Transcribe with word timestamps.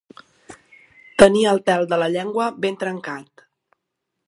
Tenir 1.23 1.43
el 1.51 1.61
tel 1.69 1.85
de 1.93 2.01
la 2.05 2.09
llengua 2.15 2.49
ben 2.65 2.83
trencat. 2.85 3.47